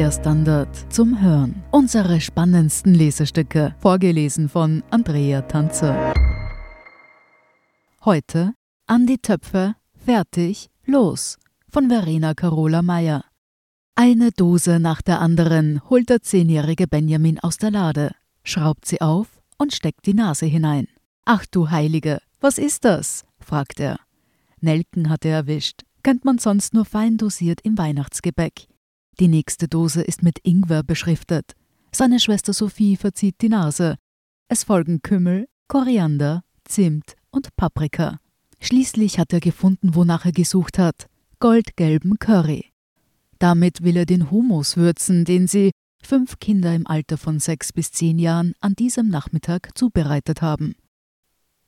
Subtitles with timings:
[0.00, 1.62] Der Standard zum Hören.
[1.70, 6.14] Unsere spannendsten Lesestücke, vorgelesen von Andrea Tanzer.
[8.06, 8.54] Heute
[8.86, 11.36] An die Töpfe, fertig, los
[11.68, 13.26] von Verena Carola Meyer.
[13.94, 18.12] Eine Dose nach der anderen holt der zehnjährige Benjamin aus der Lade,
[18.42, 19.26] schraubt sie auf
[19.58, 20.88] und steckt die Nase hinein.
[21.26, 23.26] Ach du Heilige, was ist das?
[23.38, 24.00] fragt er.
[24.62, 28.69] Nelken hat er erwischt, kennt man sonst nur fein dosiert im Weihnachtsgebäck.
[29.18, 31.52] Die nächste Dose ist mit Ingwer beschriftet.
[31.92, 33.96] Seine Schwester Sophie verzieht die Nase.
[34.48, 38.18] Es folgen Kümmel, Koriander, Zimt und Paprika.
[38.60, 41.06] Schließlich hat er gefunden, wonach er gesucht hat:
[41.38, 42.66] goldgelben Curry.
[43.38, 45.70] Damit will er den Hummus würzen, den sie,
[46.02, 50.74] fünf Kinder im Alter von sechs bis zehn Jahren, an diesem Nachmittag zubereitet haben.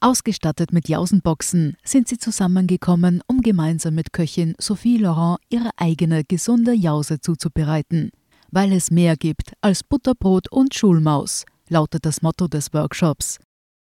[0.00, 6.72] Ausgestattet mit Jausenboxen sind sie zusammengekommen, um gemeinsam mit Köchin Sophie Laurent ihre eigene gesunde
[6.72, 8.10] Jause zuzubereiten.
[8.52, 13.38] Weil es mehr gibt als Butterbrot und Schulmaus, lautet das Motto des Workshops.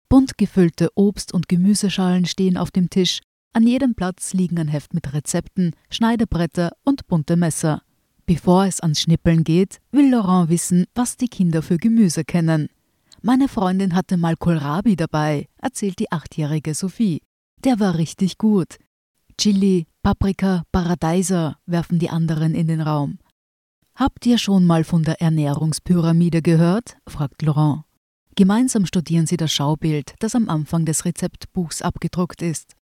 [0.08, 3.20] Bunt gefüllte Obst- und Gemüseschalen stehen auf dem Tisch,
[3.52, 7.82] an jedem Platz liegen ein Heft mit Rezepten, Schneidebretter und bunte Messer.
[8.26, 12.70] Bevor es ans Schnippeln geht, will Laurent wissen, was die Kinder für Gemüse kennen.
[13.28, 17.24] Meine Freundin hatte mal Kohlrabi dabei, erzählt die achtjährige Sophie.
[17.64, 18.78] Der war richtig gut.
[19.36, 23.18] Chili, Paprika, Paradeiser werfen die anderen in den Raum.
[23.96, 26.98] Habt ihr schon mal von der Ernährungspyramide gehört?
[27.08, 27.86] fragt Laurent.
[28.36, 32.76] Gemeinsam studieren sie das Schaubild, das am Anfang des Rezeptbuchs abgedruckt ist.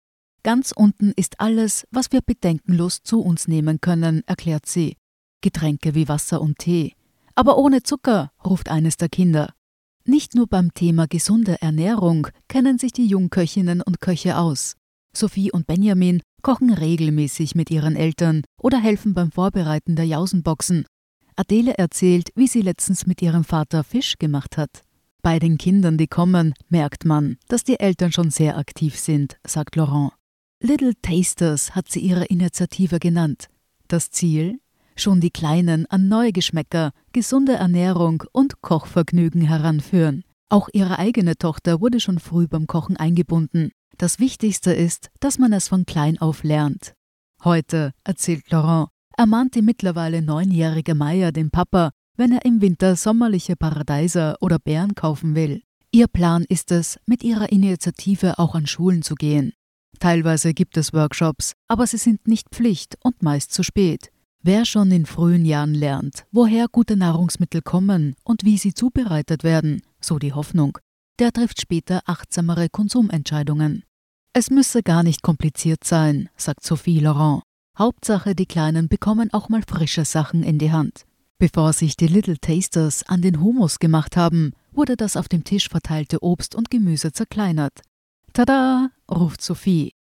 [0.43, 4.97] Ganz unten ist alles, was wir bedenkenlos zu uns nehmen können, erklärt sie.
[5.41, 6.97] Getränke wie Wasser und Tee.
[7.37, 9.55] Aber ohne Zucker, ruft eines der Kinder.
[10.05, 14.75] Nicht nur beim Thema gesunde Ernährung kennen sich die Jungköchinnen und Köche aus.
[15.17, 20.87] Sophie und Benjamin kochen regelmäßig mit ihren Eltern oder helfen beim Vorbereiten der Jausenboxen.
[21.37, 24.83] Adele erzählt, wie sie letztens mit ihrem Vater Fisch gemacht hat.
[25.23, 29.77] Bei den Kindern, die kommen, merkt man, dass die Eltern schon sehr aktiv sind, sagt
[29.77, 30.13] Laurent.
[30.61, 33.47] Little Tasters hat sie ihre Initiative genannt.
[33.87, 34.59] Das Ziel?
[34.97, 40.25] Schon die Kleinen an neue Geschmäcker, gesunde Ernährung und Kochvergnügen heranführen.
[40.49, 43.71] Auch ihre eigene Tochter wurde schon früh beim Kochen eingebunden.
[43.99, 46.95] Das Wichtigste ist, dass man es von klein auf lernt.
[47.45, 53.57] Heute, erzählt Laurent, ermahnt die mittlerweile neunjährige Maya den Papa, wenn er im Winter sommerliche
[53.57, 55.63] Paradeiser oder Beeren kaufen will.
[55.91, 59.53] Ihr Plan ist es, mit ihrer Initiative auch an Schulen zu gehen.
[59.99, 64.11] Teilweise gibt es Workshops, aber sie sind nicht Pflicht und meist zu spät.
[64.45, 69.83] Wer schon in frühen Jahren lernt, woher gute Nahrungsmittel kommen und wie sie zubereitet werden,
[70.01, 70.79] so die Hoffnung,
[71.21, 73.85] der trifft später achtsamere Konsumentscheidungen.
[74.33, 77.43] Es müsse gar nicht kompliziert sein, sagt Sophie Laurent.
[77.79, 81.05] Hauptsache, die Kleinen bekommen auch mal frische Sachen in die Hand.
[81.39, 85.69] Bevor sich die Little Tasters an den Hummus gemacht haben, wurde das auf dem Tisch
[85.69, 87.81] verteilte Obst und Gemüse zerkleinert.
[88.33, 88.91] Tada!
[89.09, 89.93] ruft Sophie.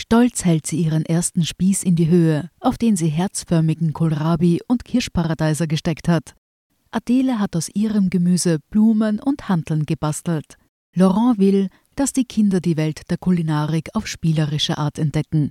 [0.00, 4.84] Stolz hält sie ihren ersten Spieß in die Höhe, auf den sie herzförmigen Kohlrabi und
[4.84, 6.36] Kirschparadeiser gesteckt hat.
[6.92, 10.56] Adele hat aus ihrem Gemüse Blumen und Hanteln gebastelt.
[10.94, 15.50] Laurent will, dass die Kinder die Welt der Kulinarik auf spielerische Art entdecken.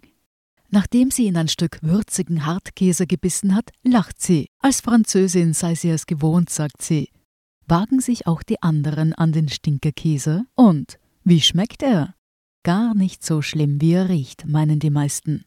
[0.70, 4.48] Nachdem sie in ein Stück würzigen Hartkäse gebissen hat, lacht sie.
[4.60, 7.10] Als Französin sei sie es gewohnt, sagt sie.
[7.68, 10.46] Wagen sich auch die anderen an den Stinkerkäse?
[10.56, 12.17] Und wie schmeckt er?
[12.68, 15.46] Gar nicht so schlimm, wie er riecht, meinen die meisten.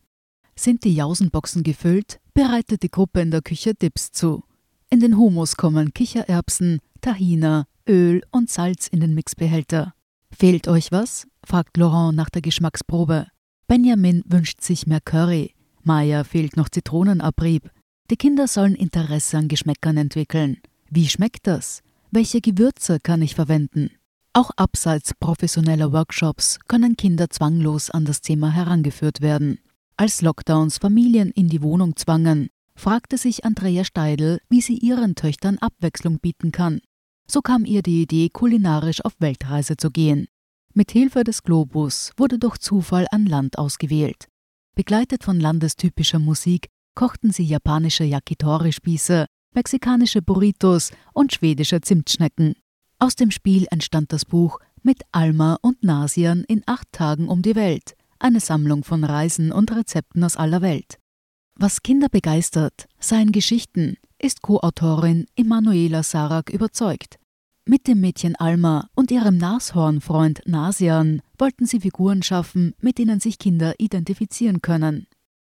[0.57, 4.43] Sind die Jausenboxen gefüllt, bereitet die Gruppe in der Küche Dips zu.
[4.89, 9.93] In den Humus kommen Kichererbsen, Tahina, Öl und Salz in den Mixbehälter.
[10.31, 11.27] Fehlt euch was?
[11.45, 13.27] fragt Laurent nach der Geschmacksprobe.
[13.67, 15.55] Benjamin wünscht sich mehr Curry.
[15.83, 17.71] Maya fehlt noch Zitronenabrieb.
[18.11, 20.57] Die Kinder sollen Interesse an Geschmäckern entwickeln.
[20.89, 21.83] Wie schmeckt das?
[22.11, 23.91] Welche Gewürze kann ich verwenden?
[24.33, 29.59] Auch abseits professioneller Workshops können Kinder zwanglos an das Thema herangeführt werden.
[29.97, 35.59] Als Lockdowns Familien in die Wohnung zwangen, fragte sich Andrea Steidl, wie sie ihren Töchtern
[35.59, 36.81] Abwechslung bieten kann.
[37.27, 40.29] So kam ihr die Idee, kulinarisch auf Weltreise zu gehen.
[40.75, 44.29] Mit Hilfe des Globus wurde durch Zufall ein Land ausgewählt.
[44.77, 52.55] Begleitet von landestypischer Musik kochten sie japanische Yakitori-Spieße, mexikanische Burritos und schwedische Zimtschnecken.
[53.03, 57.55] Aus dem Spiel entstand das Buch Mit Alma und Nasian in acht Tagen um die
[57.55, 60.99] Welt, eine Sammlung von Reisen und Rezepten aus aller Welt.
[61.55, 67.19] Was Kinder begeistert, seien Geschichten, ist Co-Autorin Emanuela Sarak überzeugt.
[67.65, 73.39] Mit dem Mädchen Alma und ihrem Nashornfreund Nasian wollten sie Figuren schaffen, mit denen sich
[73.39, 75.07] Kinder identifizieren können.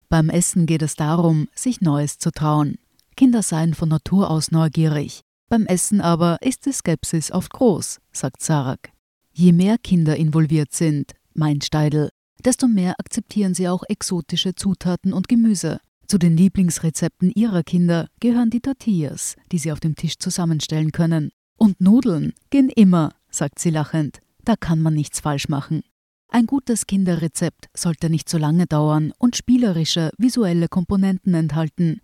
[0.10, 2.80] Beim Essen geht es darum, sich Neues zu trauen.
[3.16, 5.22] Kinder seien von Natur aus neugierig.
[5.54, 8.90] Beim Essen aber ist die Skepsis oft groß, sagt Sarak.
[9.34, 12.10] Je mehr Kinder involviert sind, meint Steidl,
[12.44, 15.80] desto mehr akzeptieren sie auch exotische Zutaten und Gemüse.
[16.08, 21.30] Zu den Lieblingsrezepten ihrer Kinder gehören die Tortillas, die sie auf dem Tisch zusammenstellen können.
[21.56, 24.22] Und Nudeln gehen immer, sagt sie lachend.
[24.44, 25.84] Da kann man nichts falsch machen.
[26.30, 32.02] Ein gutes Kinderrezept sollte nicht so lange dauern und spielerische, visuelle Komponenten enthalten.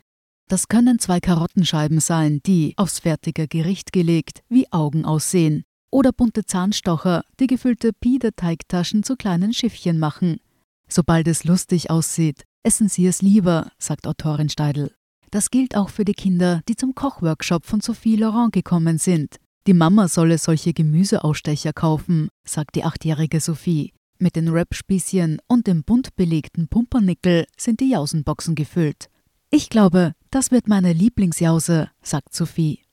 [0.49, 5.63] Das können zwei Karottenscheiben sein, die, aufs fertige Gericht gelegt, wie Augen aussehen.
[5.91, 10.39] Oder bunte Zahnstocher, die gefüllte Pide-Teigtaschen zu kleinen Schiffchen machen.
[10.87, 14.91] Sobald es lustig aussieht, essen Sie es lieber, sagt Autorin Steidl.
[15.29, 19.35] Das gilt auch für die Kinder, die zum Kochworkshop von Sophie Laurent gekommen sind.
[19.67, 23.93] Die Mama solle solche Gemüseausstecher kaufen, sagt die achtjährige Sophie.
[24.17, 29.09] Mit den Wrap-Spießchen und dem bunt belegten Pumpernickel sind die Jausenboxen gefüllt.
[29.51, 32.83] Ich glaube, das wird meine Lieblingsjause, sagt Sophie.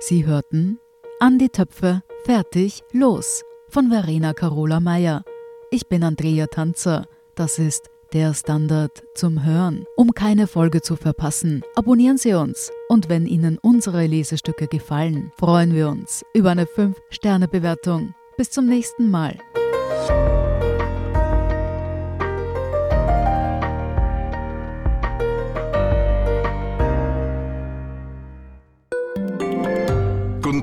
[0.00, 0.78] Sie hörten
[1.20, 5.24] An die Töpfe, fertig, los von Verena Carola Meyer.
[5.70, 7.06] Ich bin Andrea Tanzer.
[7.34, 9.84] Das ist der Standard zum Hören.
[9.96, 12.70] Um keine Folge zu verpassen, abonnieren Sie uns.
[12.88, 18.14] Und wenn Ihnen unsere Lesestücke gefallen, freuen wir uns über eine 5-Sterne-Bewertung.
[18.36, 19.38] Bis zum nächsten Mal.